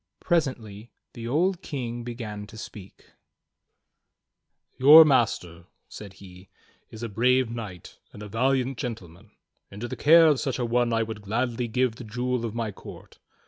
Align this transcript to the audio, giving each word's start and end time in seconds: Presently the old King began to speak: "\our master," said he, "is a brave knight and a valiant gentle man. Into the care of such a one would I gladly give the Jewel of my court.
Presently 0.19 0.89
the 1.13 1.27
old 1.27 1.61
King 1.61 2.03
began 2.03 2.47
to 2.47 2.57
speak: 2.57 3.11
"\our 4.83 5.05
master," 5.05 5.65
said 5.89 6.13
he, 6.13 6.49
"is 6.89 7.03
a 7.03 7.07
brave 7.07 7.51
knight 7.51 7.99
and 8.11 8.23
a 8.23 8.27
valiant 8.27 8.79
gentle 8.79 9.09
man. 9.09 9.29
Into 9.69 9.87
the 9.87 9.95
care 9.95 10.25
of 10.25 10.39
such 10.39 10.57
a 10.57 10.65
one 10.65 10.89
would 10.89 11.19
I 11.19 11.21
gladly 11.21 11.67
give 11.67 11.97
the 11.97 12.03
Jewel 12.03 12.45
of 12.45 12.55
my 12.55 12.71
court. 12.71 13.19